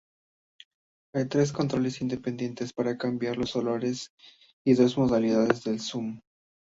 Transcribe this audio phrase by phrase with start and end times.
[1.13, 4.09] Hay tres controles independientes para cambiar los colores
[4.65, 6.19] y dos modalidades de zoom.